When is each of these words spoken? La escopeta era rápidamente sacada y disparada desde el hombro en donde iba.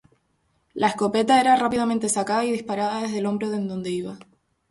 La 0.73 0.87
escopeta 0.87 1.39
era 1.39 1.55
rápidamente 1.57 2.09
sacada 2.09 2.43
y 2.43 2.51
disparada 2.51 3.03
desde 3.03 3.19
el 3.19 3.27
hombro 3.27 3.53
en 3.53 3.67
donde 3.67 3.91
iba. 3.91 4.17